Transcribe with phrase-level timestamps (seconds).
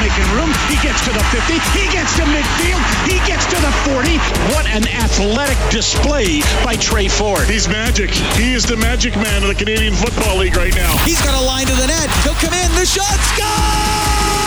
[0.00, 0.50] making room.
[0.70, 1.58] He gets to the 50.
[1.74, 2.82] He gets to midfield.
[3.06, 4.18] He gets to the 40.
[4.54, 7.46] What an athletic display by Tre Ford.
[7.48, 8.10] He's magic.
[8.10, 10.96] He is the magic man of the Canadian Football League right now.
[11.04, 12.10] He's got a line to the net.
[12.22, 12.70] He'll come in.
[12.78, 14.37] The shot scores!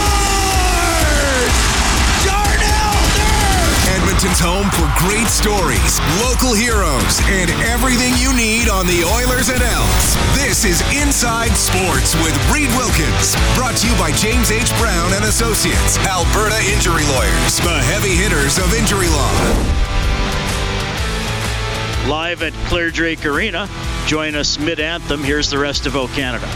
[4.21, 9.59] Edmonton's home for great stories, local heroes, and everything you need on the Oilers and
[9.63, 10.13] Elks.
[10.37, 14.69] This is Inside Sports with Reid Wilkins, brought to you by James H.
[14.77, 19.33] Brown and Associates, Alberta Injury Lawyers, the heavy hitters of injury law.
[22.07, 23.67] Live at Clare Drake Arena.
[24.05, 25.23] Join us mid anthem.
[25.23, 26.47] Here's the rest of O Canada.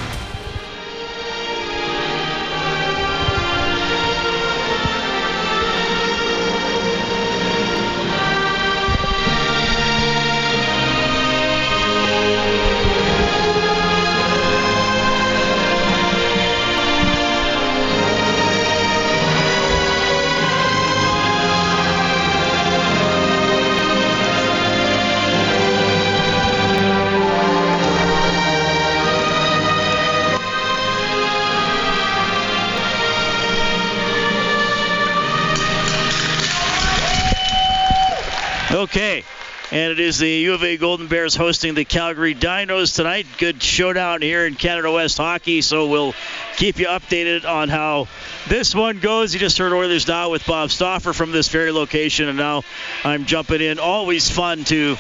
[39.72, 43.26] And it is the U of A Golden Bears hosting the Calgary Dinos tonight.
[43.40, 46.14] Good showdown here in Canada West hockey, so we'll
[46.56, 48.08] keep you updated on how
[48.48, 49.34] this one goes.
[49.34, 52.62] You just heard Oilers Now with Bob Stauffer from this very location, and now
[53.04, 53.80] I'm jumping in.
[53.80, 54.98] Always fun to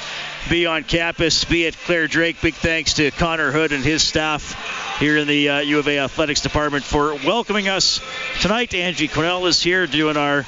[0.49, 2.41] be on campus, be at Clare Drake.
[2.41, 5.99] Big thanks to Connor Hood and his staff here in the uh, U of A
[5.99, 8.01] Athletics Department for welcoming us
[8.41, 8.73] tonight.
[8.73, 10.43] Angie Cornell is here doing our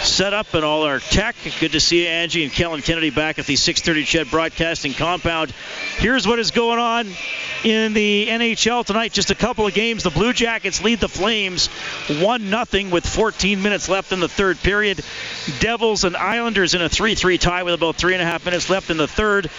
[0.00, 1.36] setup and all our tech.
[1.60, 5.52] Good to see you, Angie and Kellen Kennedy back at the 630 Ched Broadcasting Compound.
[5.98, 7.06] Here's what is going on
[7.64, 9.12] in the NHL tonight.
[9.12, 10.02] Just a couple of games.
[10.02, 11.68] The Blue Jackets lead the Flames
[12.08, 15.02] 1 0 with 14 minutes left in the third period.
[15.60, 18.68] Devils and Islanders in a 3 3 tie with about three and a half minutes
[18.70, 19.50] left in the third.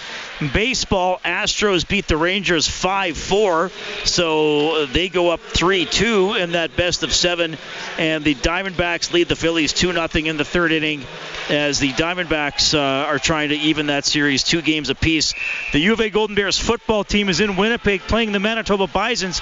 [0.52, 3.70] Baseball, Astros beat the Rangers 5 4,
[4.04, 7.56] so they go up 3 2 in that best of seven.
[7.98, 11.04] And the Diamondbacks lead the Phillies 2 0 in the third inning
[11.50, 15.34] as the Diamondbacks uh, are trying to even that series two games apiece.
[15.72, 19.40] The U of A Golden Bears football team is in Winnipeg playing the Manitoba Bisons.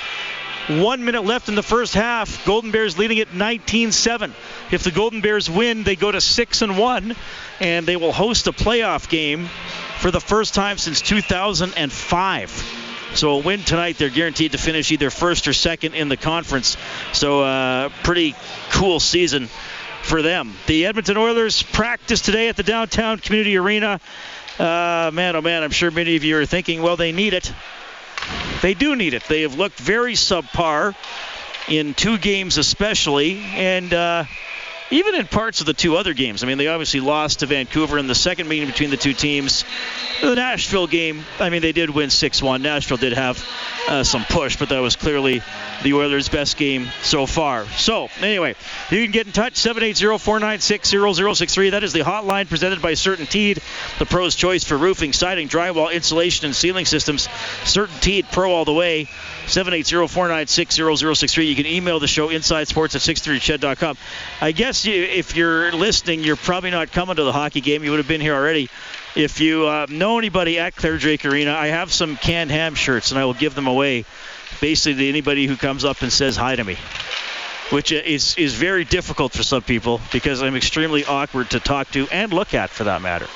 [0.69, 2.45] One minute left in the first half.
[2.45, 4.33] Golden Bears leading it 19-7.
[4.71, 7.17] If the Golden Bears win, they go to six and one,
[7.59, 9.49] and they will host a playoff game
[9.99, 12.83] for the first time since 2005.
[13.15, 16.77] So a win tonight, they're guaranteed to finish either first or second in the conference.
[17.13, 18.35] So uh, pretty
[18.71, 19.49] cool season
[20.03, 20.55] for them.
[20.67, 24.01] The Edmonton Oilers practice today at the downtown community arena.
[24.59, 27.53] Uh, man, oh man, I'm sure many of you are thinking, well, they need it.
[28.63, 29.23] They do need it.
[29.25, 30.95] They have looked very subpar
[31.69, 34.25] in two games, especially, and uh,
[34.91, 36.43] even in parts of the two other games.
[36.43, 39.65] I mean, they obviously lost to Vancouver in the second meeting between the two teams.
[40.21, 42.63] The Nashville game, I mean, they did win 6 1.
[42.63, 43.47] Nashville did have
[43.89, 45.43] uh, some push, but that was clearly
[45.83, 47.67] the Oilers' best game so far.
[47.77, 48.55] So, anyway,
[48.91, 51.71] you can get in touch 780 496 0063.
[51.71, 53.61] That is the hotline presented by CertainTeed,
[53.99, 57.29] the pro's choice for roofing, siding, drywall, insulation, and ceiling systems.
[57.65, 59.09] CertainTeed, pro all the way.
[59.47, 61.49] 780-496-0063.
[61.49, 63.97] You can email the show insidesports at 630ched.com.
[64.41, 67.85] I guess you, if you're listening, you're probably not coming to the hockey game.
[67.85, 68.69] You would have been here already.
[69.15, 73.13] If you uh, know anybody at Clare Drake Arena, I have some canned ham shirts,
[73.13, 74.05] and I will give them away
[74.61, 76.77] basically to anybody who comes up and says hi to me.
[77.71, 82.07] Which is, is very difficult for some people because I'm extremely awkward to talk to
[82.09, 83.27] and look at for that matter.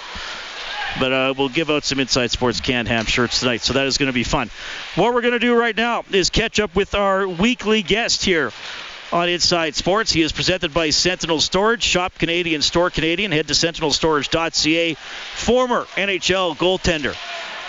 [0.98, 3.96] But uh, we'll give out some Inside Sports canned ham shirts tonight, so that is
[3.96, 4.50] going to be fun.
[4.96, 8.52] What we're going to do right now is catch up with our weekly guest here
[9.12, 10.12] on Inside Sports.
[10.12, 11.82] He is presented by Sentinel Storage.
[11.82, 13.32] Shop Canadian, store Canadian.
[13.32, 14.94] Head to sentinelstorage.ca.
[15.34, 17.16] Former NHL goaltender.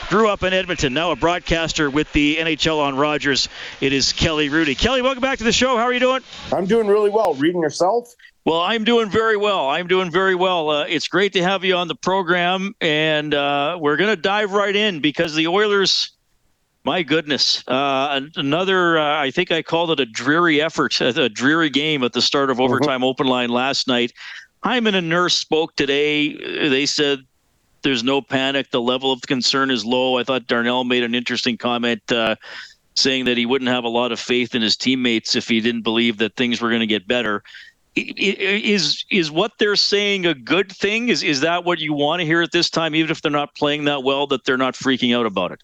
[0.09, 3.47] Grew up in Edmonton, now a broadcaster with the NHL on Rogers.
[3.79, 4.77] It is Kelly Hrudey.
[4.77, 5.77] Kelly, welcome back to the show.
[5.77, 6.21] How are you doing?
[6.51, 7.33] I'm doing really well.
[7.35, 8.13] Reading yourself?
[8.43, 9.69] Well, I'm doing very well.
[9.69, 10.71] I'm doing very well.
[10.71, 14.53] Uh, it's great to have you on the program, and uh, we're going to dive
[14.53, 16.11] right in because the Oilers.
[16.83, 18.97] My goodness, uh, another.
[18.97, 22.49] Uh, I think I called it a dreary effort, a dreary game at the start
[22.49, 23.03] of overtime mm-hmm.
[23.03, 24.11] open line last night.
[24.63, 26.33] Hyman and Nurse spoke today.
[26.67, 27.19] They said
[27.83, 28.71] there's no panic.
[28.71, 30.17] The level of concern is low.
[30.17, 32.37] I thought Darnell made an interesting comment uh,
[32.95, 35.83] saying that he wouldn't have a lot of faith in his teammates if he didn't
[35.83, 37.43] believe that things were going to get better
[37.95, 41.09] is is what they're saying a good thing?
[41.09, 43.55] Is is that what you want to hear at this time, even if they're not
[43.55, 45.61] playing that well, that they're not freaking out about it?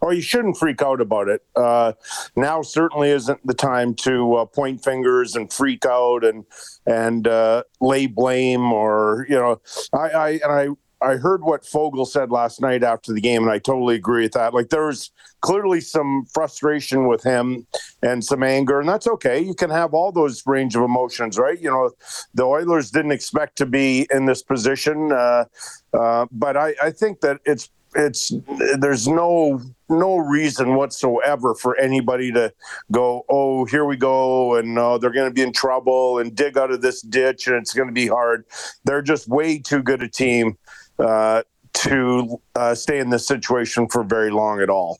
[0.00, 1.42] or you shouldn't freak out about it.
[1.56, 1.92] Uh,
[2.36, 6.44] now certainly isn't the time to uh, point fingers and freak out and
[6.86, 9.60] and uh, lay blame or you know.
[9.92, 10.68] I, I and I
[11.04, 14.32] I heard what Foegele said last night after the game, and I totally agree with
[14.32, 14.54] that.
[14.54, 15.10] Like there was
[15.42, 17.66] clearly some frustration with him
[18.02, 19.38] and some anger, and that's okay.
[19.38, 21.60] You can have all those range of emotions, right?
[21.60, 21.90] You know,
[22.32, 25.44] the Oilers didn't expect to be in this position, uh,
[25.92, 28.32] uh, but I, I think that it's it's
[28.78, 32.52] there's no no reason whatsoever for anybody to
[32.90, 36.58] go oh here we go and uh, they're going to be in trouble and dig
[36.58, 38.44] out of this ditch and it's going to be hard
[38.84, 40.56] they're just way too good a team
[40.98, 41.42] uh,
[41.72, 44.98] to uh, stay in this situation for very long at all.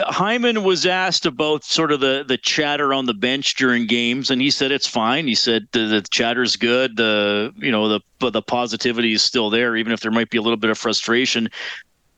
[0.00, 4.40] Hyman was asked about sort of the, the chatter on the bench during games, and
[4.40, 5.26] he said it's fine.
[5.26, 6.96] He said the, the chatter's good.
[6.96, 10.38] The you know the but the positivity is still there, even if there might be
[10.38, 11.48] a little bit of frustration.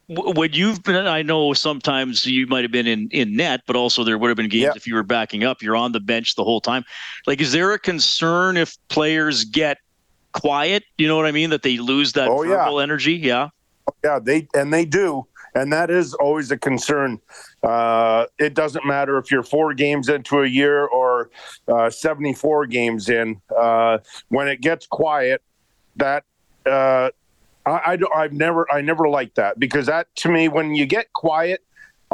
[0.06, 4.05] When you've been, I know sometimes you might have been in, in net, but also
[4.05, 4.76] there would have been games yep.
[4.76, 5.62] if you were backing up.
[5.62, 6.84] You're on the bench the whole time.
[7.26, 9.78] Like, is there a concern if players get
[10.34, 10.84] quiet.
[10.98, 11.50] You know what I mean?
[11.50, 12.82] That they lose that oh, verbal yeah.
[12.82, 13.14] energy.
[13.14, 13.48] Yeah.
[14.02, 17.20] Yeah, they and they do, and that is always a concern.
[17.62, 21.31] Uh, it doesn't matter if you're four games into a year or
[21.69, 23.40] uh, 74 games in.
[23.54, 23.98] Uh,
[24.28, 25.42] when it gets quiet,
[25.96, 26.25] that
[26.66, 27.10] uh,
[27.66, 31.12] I, I have never I never liked that because that to me when you get
[31.12, 31.62] quiet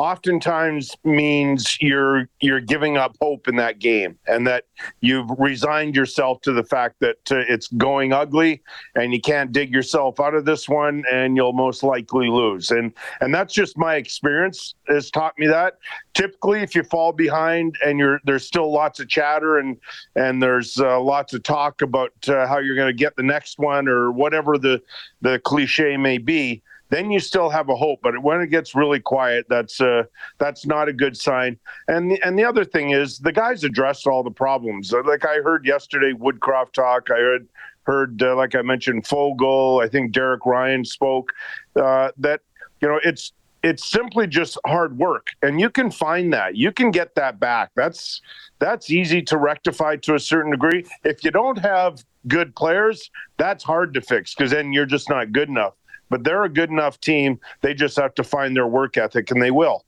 [0.01, 4.65] oftentimes means you're you're giving up hope in that game and that
[5.03, 8.63] you've resigned yourself to the fact that uh, it's going ugly
[8.95, 12.71] and you can't dig yourself out of this one and you'll most likely lose.
[12.71, 15.75] And and that's just my experience has taught me that.
[16.15, 19.77] Typically if you fall behind and you're there's still lots of chatter and
[20.17, 23.59] and there's uh, lots of talk about uh, how you're going to get the next
[23.59, 24.81] one or whatever the
[25.21, 28.01] the cliche may be then you still have a hope.
[28.03, 30.05] But when it gets really quiet, that's uh,
[30.39, 31.59] that's not a good sign.
[31.89, 34.93] And the, and the other thing is the guys addressed all the problems.
[34.93, 37.11] Like I heard yesterday, Woodcroft talk.
[37.11, 37.49] I heard
[37.85, 39.83] heard uh, like I mentioned, Foegele.
[39.83, 41.33] I think Derek Ryan spoke
[41.77, 42.41] uh, that
[42.81, 43.33] you know it's
[43.63, 47.71] it's simply just hard work and you can find that you can get that back
[47.77, 48.23] that's
[48.59, 53.63] that's easy to rectify to a certain degree if you don't have good players that's
[53.63, 55.75] hard to fix because then you're just not good enough
[56.11, 57.41] but they're a good enough team.
[57.63, 59.85] They just have to find their work ethic, and they will.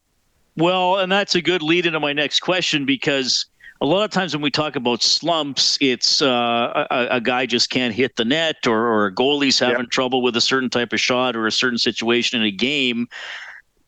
[0.57, 3.47] Well, and that's a good lead into my next question because
[3.81, 7.69] a lot of times when we talk about slumps, it's uh, a, a, guy just
[7.69, 9.91] can't hit the net, or, or a goalie's having yep.
[9.91, 13.09] trouble with a certain type of shot or a certain situation in a game.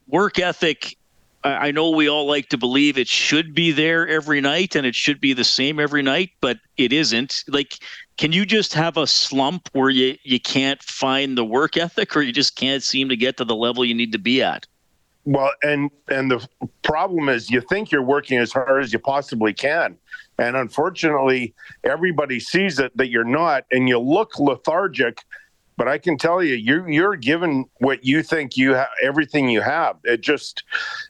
[0.08, 0.96] Work ethic.
[1.44, 4.94] I know we all like to believe it should be there every night and it
[4.94, 7.44] should be the same every night, but it isn't.
[7.48, 7.78] Like
[8.16, 12.22] can you just have a slump where you, you can't find the work ethic or
[12.22, 14.66] you just can't seem to get to the level you need to be at?
[15.24, 16.46] Well, and and the
[16.82, 19.96] problem is you think you're working as hard as you possibly can.
[20.38, 25.20] And unfortunately, everybody sees it that you're not and you look lethargic,
[25.76, 29.60] but I can tell you you you're given what you think you have everything you
[29.60, 29.96] have.
[30.04, 30.64] It just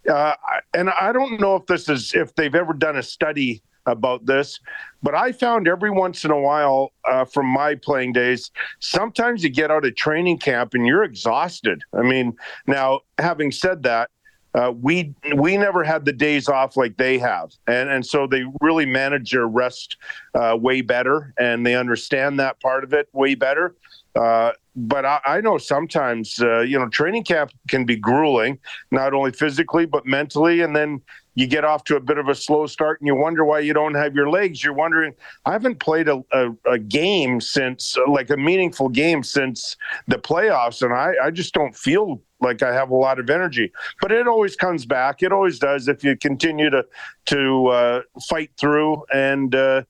[0.08, 0.34] uh,
[0.72, 4.60] and I don't know if this is if they've ever done a study about this.
[5.02, 8.50] But I found every once in a while uh, from my playing days,
[8.80, 11.82] sometimes you get out of training camp and you're exhausted.
[11.92, 14.10] I mean, now having said that,
[14.54, 18.44] uh, we we never had the days off like they have, and and so they
[18.60, 19.96] really manage their rest
[20.34, 23.74] uh, way better, and they understand that part of it way better.
[24.14, 28.58] Uh, but I, I, know sometimes, uh, you know, training camp can be grueling,
[28.90, 31.00] not only physically but mentally, and then
[31.34, 33.72] you get off to a bit of a slow start and you wonder why you
[33.72, 34.62] don't have your legs.
[34.62, 35.14] You're wondering,
[35.44, 39.76] I haven't played a, a, a game since, like a meaningful game since
[40.06, 43.72] the playoffs, and I, I just don't feel like I have a lot of energy.
[44.00, 45.22] But it always comes back.
[45.22, 46.84] It always does if you continue to
[47.26, 49.04] to uh, fight through.
[49.12, 49.82] And uh,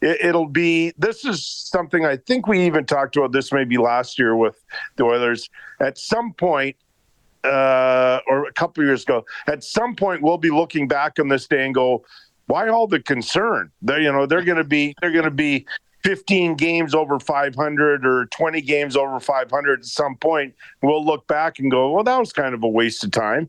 [0.00, 0.92] it, will be.
[0.98, 4.62] This is something I think we even talked about this maybe last year with
[4.96, 5.48] the Oilers.
[5.80, 6.76] At some point,
[7.44, 9.24] uh, or a couple years ago.
[9.46, 12.04] At some point, we'll be looking back on this day and go,
[12.46, 15.66] "Why all the concern?" They, you know, they're going to be they're going to be
[16.04, 20.54] 15 games over 500 or 20 games over 500 at some point.
[20.82, 23.48] We'll look back and go, "Well, that was kind of a waste of time."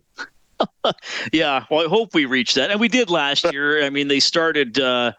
[1.33, 3.83] yeah, well, I hope we reach that, and we did last year.
[3.83, 4.79] I mean, they started.
[4.79, 5.13] Uh,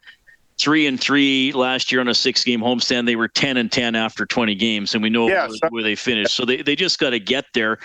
[0.59, 3.07] three and three last year on a six game homestand.
[3.07, 5.95] They were 10 and 10 after 20 games, and we know yeah, where, where, they
[5.95, 6.35] finished.
[6.35, 7.79] So they, they just got to get there.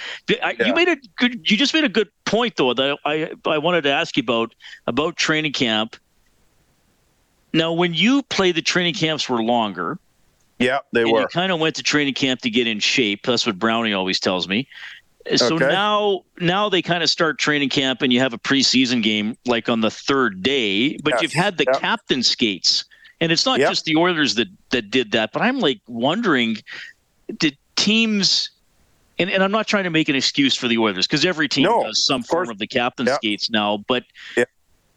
[0.43, 0.67] I, yeah.
[0.67, 3.81] You made a good, you just made a good point though, that I, I wanted
[3.83, 4.53] to ask you about,
[4.87, 5.95] about training camp.
[7.53, 9.97] Now, when you play, the training camps were longer.
[10.59, 11.21] Yeah, they were.
[11.21, 13.25] You kind of went to training camp to get in shape.
[13.25, 14.67] That's what Brownie always tells me.
[15.37, 15.67] So Okay.
[15.67, 19.69] now, now they kind of start training camp, and you have a preseason game like
[19.69, 20.97] on the third day.
[21.03, 21.21] But Yes.
[21.21, 21.81] you've had the Yep.
[21.81, 22.85] captain skates,
[23.21, 23.69] and it's not Yep.
[23.69, 25.31] just the Oilers that that did that.
[25.31, 26.57] But I'm like wondering,
[27.37, 28.49] did teams?
[29.19, 31.65] And, and I'm not trying to make an excuse for the Oilers because every team
[31.65, 33.15] No, does some of form of the captain Yep.
[33.17, 33.83] skates now.
[33.87, 34.05] But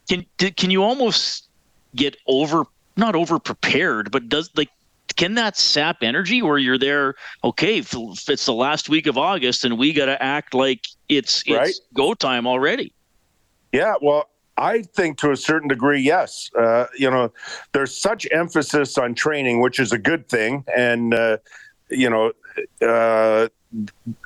[0.09, 1.49] can can you almost
[1.97, 2.65] get over
[2.97, 4.69] not over prepared, but does like
[5.23, 7.15] can that sap energy where you're there?
[7.45, 11.57] Okay, it's the last week of August and we got to act like it's it's
[11.57, 11.75] Right.
[11.95, 12.93] go time already.
[13.71, 16.51] Yeah, well, I think to a certain degree, yes.
[16.59, 17.33] Uh, you know,
[17.73, 21.37] there's such emphasis on training, which is a good thing, and uh,
[21.89, 22.33] you know,
[22.83, 23.47] uh,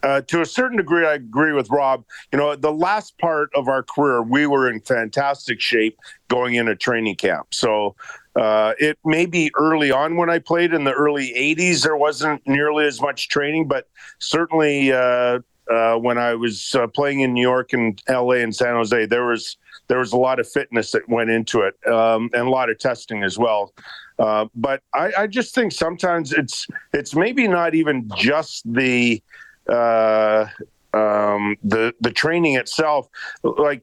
[0.02, 2.06] uh, to a certain degree, I agree with Rob.
[2.32, 5.98] You know, the last part of our career, we were in fantastic shape
[6.28, 7.48] going into training camp.
[7.52, 7.96] So.
[8.36, 12.46] Uh, it may be early on when I played in the early 80s, there wasn't
[12.46, 13.88] nearly as much training, but
[14.18, 15.40] certainly uh,
[15.70, 19.26] uh, when I was uh, playing in New York and LA and San Jose, there
[19.26, 19.56] was
[19.88, 22.78] there was a lot of fitness that went into it um, and a lot of
[22.78, 23.72] testing as well.
[24.18, 29.22] Uh, but I, I just think sometimes it's it's maybe not even just the
[29.68, 30.46] uh,
[30.92, 33.08] um, the the training itself.
[33.42, 33.82] Like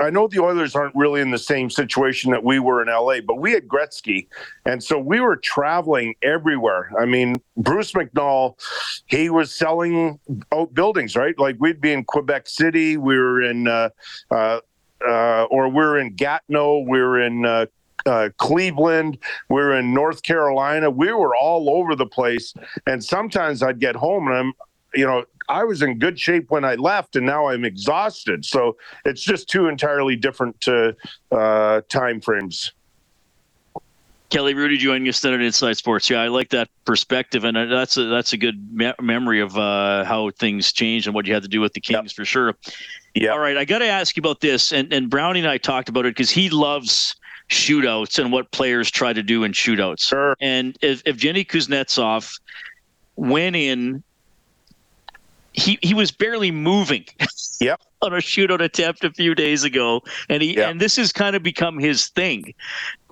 [0.00, 3.20] I know the Oilers aren't really in the same situation that we were in LA,
[3.20, 4.28] but we had Gretzky,
[4.64, 6.90] and so we were traveling everywhere.
[6.98, 8.58] I mean, Bruce McNall,
[9.06, 10.18] he was selling
[10.52, 11.38] out buildings, right?
[11.38, 13.90] Like we'd be in Quebec City, we were in, uh,
[14.30, 14.60] uh,
[15.06, 17.46] uh, or we are in Gatineau, we're in.
[17.46, 17.66] Uh,
[18.04, 19.16] uh, Cleveland,
[19.48, 20.90] we're in North Carolina.
[20.90, 22.52] We were all over the place,
[22.84, 24.52] and sometimes I'd get home and I'm,
[24.94, 28.44] you know, I was in good shape when I left, and now I'm exhausted.
[28.44, 30.92] So it's just two entirely different uh,
[31.30, 32.72] uh, time frames.
[34.30, 36.08] Kelly Hrudey joining us tonight at Inside Sports.
[36.08, 39.58] Yeah, I like that perspective, and uh, that's a that's a good me- memory of
[39.58, 42.54] uh, how things changed and what you had to do with the Kings for sure.
[43.14, 43.32] Yeah.
[43.32, 45.90] All right, I got to ask you about this, and and Brownie and I talked
[45.90, 47.14] about it because he loves
[47.50, 50.00] shootouts and what players try to do in shootouts.
[50.00, 50.34] Sure.
[50.40, 52.40] And if, if Jenny Kuznetsov
[53.16, 54.02] went in,
[55.52, 57.04] he he was barely moving.
[57.60, 57.80] Yep.
[58.00, 60.68] on a shootout attempt a few days ago, and he Yep.
[60.68, 62.54] and this has kind of become his thing.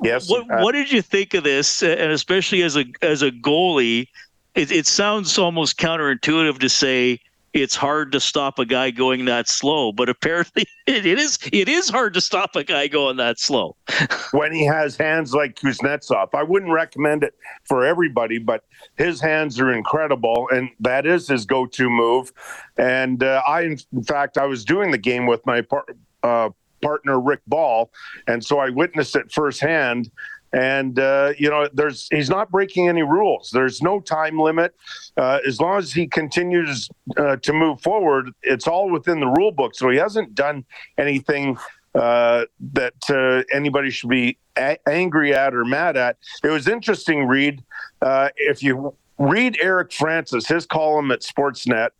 [0.02, 0.28] Yes.
[0.28, 1.84] What uh, what did you think of this?
[1.84, 4.08] And especially as a as a goalie,
[4.56, 7.20] it, it sounds almost counterintuitive to say
[7.52, 11.68] it's hard to stop a guy going that slow, but apparently it, it is it
[11.68, 13.76] is hard to stop a guy going that slow.
[14.32, 16.28] when he has hands like Kuznetsov.
[16.34, 18.64] I wouldn't recommend it for everybody, but
[18.96, 22.32] his hands are incredible, and that is his go-to move.
[22.76, 25.86] And uh, I, in fact, I was doing the game with my par-
[26.22, 26.50] uh,
[26.82, 27.90] partner Rick Ball,
[28.26, 30.10] and so I witnessed it firsthand.
[30.52, 33.50] And uh, you know, there's he's not breaking any rules.
[33.52, 34.74] There's no time limit.
[35.16, 39.52] Uh, as long as he continues uh, to move forward, it's all within the rule
[39.52, 39.74] book.
[39.74, 40.64] So he hasn't done
[40.98, 41.56] anything
[41.94, 46.16] uh, that uh, anybody should be a- angry at or mad at.
[46.42, 47.62] It was interesting, read
[48.02, 51.90] Uh, if you read Eric Francis, his column at Sportsnet,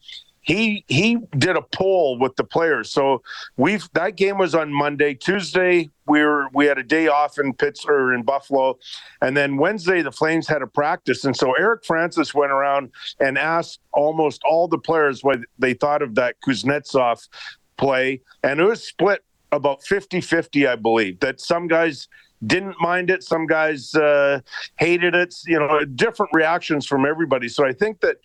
[0.42, 2.90] he he did a poll with the players.
[2.90, 3.22] So
[3.56, 5.14] we've that game was on Monday.
[5.14, 8.78] Tuesday we were we had a day off in Pittsburgh in Buffalo,
[9.20, 11.24] and then Wednesday the Flames had a practice.
[11.24, 16.02] And so Eric Francis went around and asked almost all the players what they thought
[16.02, 17.28] of that Kuznetsov
[17.76, 21.18] play, and it was split about 50-50, I believe.
[21.20, 22.08] That some guys
[22.46, 24.40] didn't mind it, some guys uh,
[24.78, 25.34] hated it.
[25.46, 27.48] You know, different reactions from everybody.
[27.48, 28.16] So I think that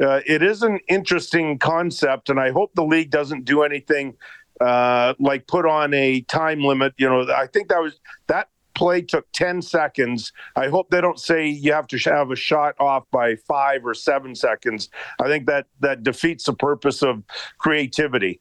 [0.00, 4.16] uh, it is an interesting concept, and I hope the league doesn't do anything
[4.60, 6.94] uh, like put on a time limit.
[6.96, 10.32] You know, I think that was that play took 10 seconds.
[10.56, 13.94] I hope they don't say you have to have a shot off by five or
[13.94, 14.90] seven seconds.
[15.20, 17.22] I think that that defeats the purpose of
[17.58, 18.40] creativity.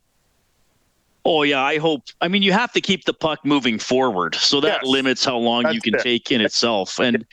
[1.26, 2.04] Oh yeah, I hope.
[2.22, 4.88] I mean, you have to keep the puck moving forward, so that Yes.
[4.88, 6.02] limits how long you can it.
[6.02, 7.00] take in itself.
[7.00, 7.26] And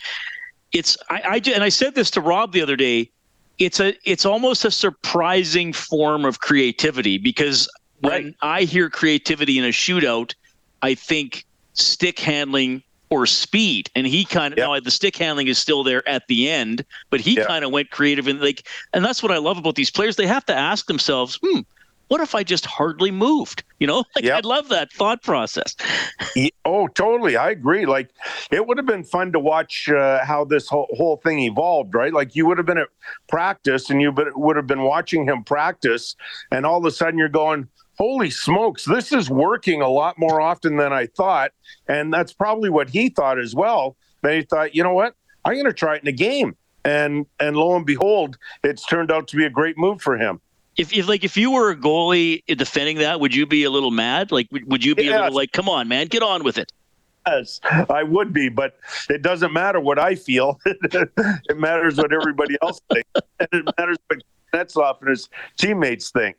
[0.72, 3.10] it's I, I and I said this to Rob the other day.
[3.58, 7.68] It's a it's almost a surprising form of creativity because
[8.00, 10.34] when I hear creativity in a shootout,
[10.82, 11.44] I think
[11.74, 13.90] stick handling or speed.
[13.96, 14.66] And he kind of Yep.
[14.68, 17.48] now the stick handling is still there at the end, but he Yep.
[17.48, 20.14] kind of went creative and like and that's what I love about these players.
[20.16, 21.60] They have to ask themselves, hmm,
[22.10, 23.62] what if I just hardly moved?
[23.78, 24.44] You know, like Yep.
[24.44, 25.76] I love that thought process.
[26.64, 27.36] Oh, totally.
[27.36, 27.86] I agree.
[27.86, 28.10] Like,
[28.50, 32.12] it would have been fun to watch uh, how this whole, whole thing evolved, right?
[32.12, 32.88] Like, you would have been at
[33.28, 36.16] practice and you would have been watching him practice,
[36.50, 40.40] and all of a sudden you're going, Holy smokes, this is working a lot more
[40.40, 41.52] often than I thought.
[41.86, 43.96] And that's probably what he thought as well.
[44.22, 45.14] Then he thought, you know what?
[45.44, 46.56] I'm going to try it in a game.
[46.84, 50.40] And, and lo and behold, it's turned out to be a great move for him.
[50.76, 53.90] If, if like if you were a goalie defending that, would you be a little
[53.90, 54.32] mad?
[54.32, 55.10] Like would you be yeah.
[55.10, 56.72] a little like, come on, man, get on with it?
[57.26, 57.60] Yes,
[57.90, 58.78] I would be, but
[59.10, 60.58] it doesn't matter what I feel.
[60.66, 64.20] it matters what everybody else thinks, and it matters what
[64.52, 66.38] Kuznetsov and his teammates think.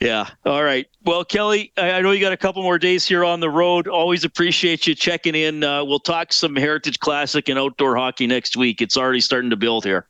[0.00, 0.28] Yeah.
[0.44, 0.86] All right.
[1.04, 3.88] Well, Kelly, I know you got a couple more days here on the road.
[3.88, 5.64] Always appreciate you checking in.
[5.64, 8.82] Uh, we'll talk some Heritage Classic and outdoor hockey next week.
[8.82, 10.06] It's already starting to build here.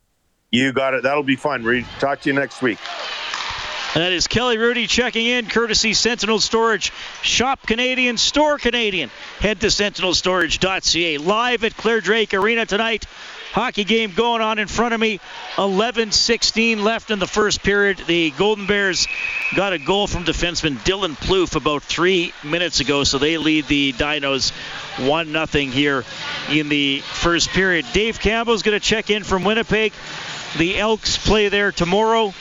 [0.55, 1.03] You got it.
[1.03, 1.63] That'll be fun.
[1.63, 2.79] We Talk to you next week.
[3.93, 6.91] That is Kelly Hrudey checking in, courtesy Sentinel Storage.
[7.21, 9.09] Shop Canadian, store Canadian.
[9.39, 11.17] Head to sentinelstorage.ca.
[11.17, 13.05] Live at Clare Drake Arena tonight.
[13.51, 15.21] Hockey game going on in front of me.
[15.57, 17.97] 11 16 left in the first period.
[18.05, 19.07] The Golden Bears
[19.55, 23.93] got a goal from defenseman Dylan Plouffe about three minutes ago, so they lead the
[23.93, 24.51] Dinos
[24.97, 26.03] 1 0 here
[26.49, 27.85] in the first period.
[27.93, 29.93] Dave Campbell's going to check in from Winnipeg.
[30.57, 32.33] The Elks play there tomorrow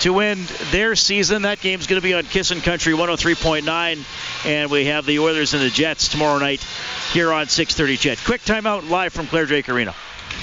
[0.00, 1.42] to end their season.
[1.42, 5.62] That game's going to be on Kissin' Country 103.9, and we have the Oilers and
[5.62, 6.64] the Jets tomorrow night
[7.12, 8.18] here on 6:30 CHED.
[8.24, 9.94] Quick timeout live from Clare Drake Arena.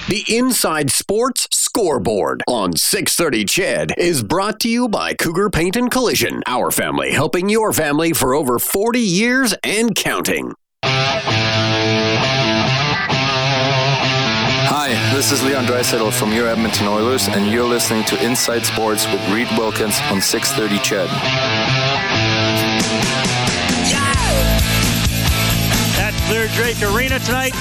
[0.09, 5.89] The Inside Sports Scoreboard on 630 CHED is brought to you by Cougar Paint and
[5.89, 10.53] Collision, our family helping your family for over 40 years and counting.
[14.87, 19.11] Hi, this is Leon Draisaitl from your Edmonton Oilers, and you're listening to Inside Sports
[19.11, 21.09] with Reid Wilkins on 630 CHED.
[25.97, 27.53] At Clare Drake Arena tonight,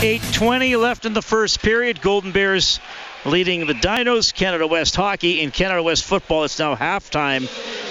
[0.00, 2.00] 8.20 left in the first period.
[2.00, 2.80] Golden Bears
[3.26, 4.32] leading the Dinos.
[4.32, 6.44] Canada West hockey in Canada West football.
[6.44, 7.46] It's now halftime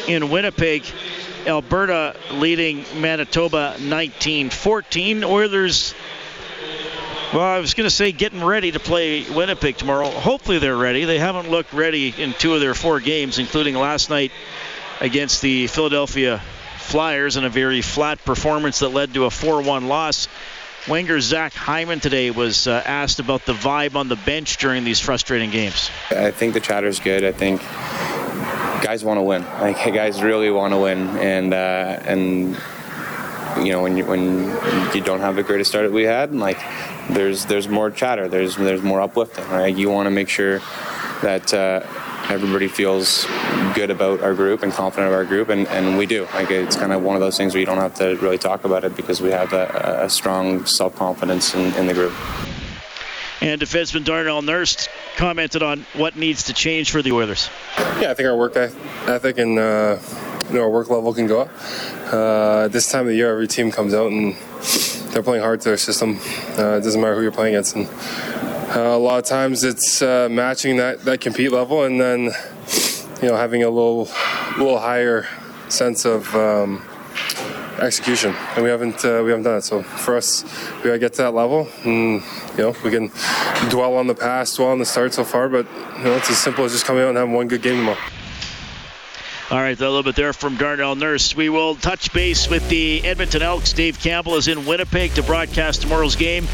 [0.10, 0.84] in Winnipeg.
[1.46, 5.24] Alberta leading Manitoba 19-14.
[5.24, 5.94] Oilers
[7.34, 10.10] well, I was going to say getting ready to play Winnipeg tomorrow.
[10.10, 11.06] Hopefully they're ready.
[11.06, 14.32] They haven't looked ready in two of their four games, including last night
[15.02, 16.42] against the Philadelphia
[16.78, 20.28] Flyers in a very flat performance that led to a 4-1 loss.
[20.88, 25.00] Winger Zach Hyman today was uh, asked about the vibe on the bench during these
[25.00, 25.90] frustrating games.
[26.12, 27.24] I think the chatter is good.
[27.24, 27.62] I think
[28.84, 29.44] guys want to win.
[29.44, 32.58] Like guys really want to win, and uh, and
[33.58, 34.46] you know when you when
[34.94, 36.60] you don't have the greatest start that we had, like
[37.10, 39.48] there's there's more chatter, there's there's more uplifting.
[39.50, 40.60] Right, you want to make sure
[41.22, 41.54] that.
[41.54, 41.86] Uh,
[42.30, 43.26] everybody feels
[43.76, 46.24] good about our group and confident of our group, and, and we do.
[46.34, 48.64] Like it's kind of one of those things where you don't have to really talk
[48.64, 52.14] about it because we have a, a strong self confidence in, in the group.
[53.42, 54.88] And defenseman Darnell Nurse
[55.18, 57.50] commented on what needs to change for the Oilers.
[58.00, 59.98] Yeah, I think our work ethic and uh,
[60.54, 61.50] you know, our work level can go up.
[62.14, 64.36] Uh, this time of the year, every team comes out and
[65.12, 66.20] they're playing hard to their system.
[66.58, 67.76] Uh, it doesn't matter who you're playing against.
[67.76, 67.88] And,
[68.76, 72.32] uh, a lot of times it's uh, matching that, that compete level and then
[73.22, 74.10] you know having a little
[74.58, 75.28] little higher
[75.70, 76.84] sense of um,
[77.80, 80.44] execution and we haven't uh, we haven't done it so for us
[80.78, 82.24] we gotta get to that level and
[82.58, 83.12] you know we can
[83.70, 85.68] dwell on the past dwell on the start so far but
[86.00, 88.23] you know it's as simple as just coming out and having one good game tomorrow
[89.54, 91.36] all right, a little bit there from Darnell Nurse.
[91.36, 93.72] We will touch base with the Edmonton Elks.
[93.72, 96.48] Dave Campbell is in Winnipeg to broadcast tomorrow's game.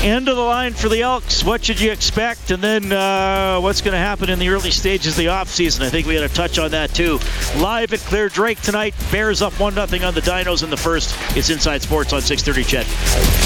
[0.00, 1.44] End of the line for the Elks.
[1.44, 2.50] What should you expect?
[2.50, 5.82] And then uh, what's going to happen in the early stages of the offseason?
[5.82, 7.18] I think we had a touch on that too.
[7.58, 8.94] Live at Clare Drake tonight.
[9.12, 11.14] Bears up 1 0 on the Dinos in the first.
[11.36, 13.43] It's Inside Sports on 630 CHED.